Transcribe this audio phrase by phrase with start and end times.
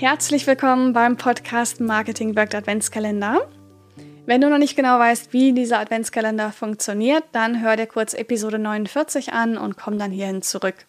[0.00, 3.46] Herzlich willkommen beim Podcast Marketing Worked Adventskalender.
[4.24, 8.58] Wenn du noch nicht genau weißt, wie dieser Adventskalender funktioniert, dann hör dir kurz Episode
[8.58, 10.86] 49 an und komm dann hierhin zurück.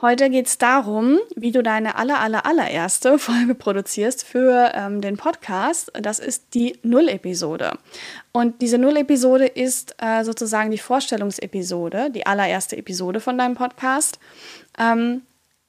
[0.00, 5.18] Heute geht es darum, wie du deine aller, aller, allererste Folge produzierst für ähm, den
[5.18, 5.92] Podcast.
[6.00, 7.72] Das ist die Null-Episode.
[8.32, 14.18] Und diese Null-Episode ist äh, sozusagen die Vorstellungsepisode, die allererste Episode von deinem Podcast.
[14.78, 15.20] Ähm,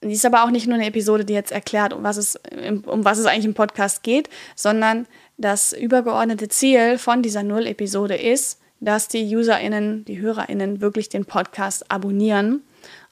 [0.02, 2.40] die ist aber auch nicht nur eine Episode, die jetzt erklärt, um was es,
[2.86, 5.06] um was es eigentlich im Podcast geht, sondern
[5.38, 11.90] das übergeordnete Ziel von dieser Null-Episode ist, dass die UserInnen, die HörerInnen wirklich den Podcast
[11.90, 12.62] abonnieren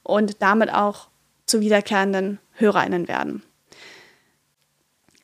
[0.03, 1.07] und damit auch
[1.45, 3.43] zu wiederkehrenden HörerInnen werden.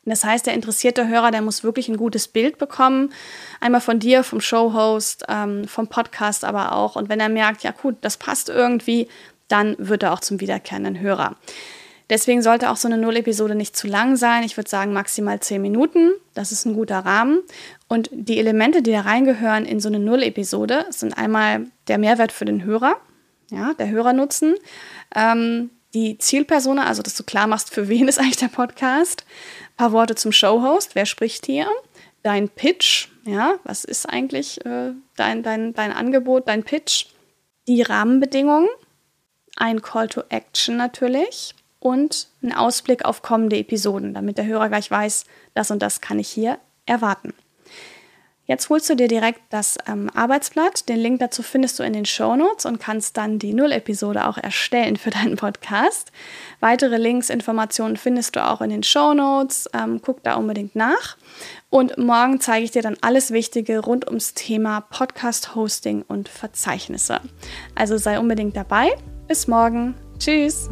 [0.05, 3.11] Das heißt, der interessierte Hörer, der muss wirklich ein gutes Bild bekommen.
[3.59, 6.95] Einmal von dir, vom Showhost, ähm, vom Podcast aber auch.
[6.95, 9.09] Und wenn er merkt, ja gut, das passt irgendwie,
[9.47, 11.35] dann wird er auch zum wiederkehrenden Hörer.
[12.09, 14.43] Deswegen sollte auch so eine Null-Episode nicht zu lang sein.
[14.43, 16.13] Ich würde sagen maximal zehn Minuten.
[16.33, 17.41] Das ist ein guter Rahmen.
[17.89, 22.45] Und die Elemente, die da reingehören in so eine Null-Episode, sind einmal der Mehrwert für
[22.45, 22.95] den Hörer,
[23.51, 24.55] ja, der Hörernutzen,
[25.15, 29.25] ähm, die Zielpersona, also dass du klar machst, für wen ist eigentlich der Podcast,
[29.71, 31.67] ein paar Worte zum Showhost, wer spricht hier,
[32.23, 37.07] dein Pitch, ja, was ist eigentlich äh, dein, dein, dein Angebot, dein Pitch,
[37.67, 38.69] die Rahmenbedingungen,
[39.57, 44.89] ein Call to Action natürlich und ein Ausblick auf kommende Episoden, damit der Hörer gleich
[44.89, 47.33] weiß, das und das kann ich hier erwarten.
[48.47, 50.87] Jetzt holst du dir direkt das ähm, Arbeitsblatt.
[50.87, 54.37] Den Link dazu findest du in den Show Notes und kannst dann die Null-Episode auch
[54.37, 56.13] erstellen für deinen Podcast.
[56.61, 59.69] Weitere Links, Informationen findest du auch in den Show Notes.
[59.73, 61.17] Ähm, guck da unbedingt nach.
[61.69, 67.19] Und morgen zeige ich dir dann alles Wichtige rund ums Thema Podcast-Hosting und Verzeichnisse.
[67.75, 68.95] Also sei unbedingt dabei.
[69.27, 69.93] Bis morgen.
[70.19, 70.69] Tschüss.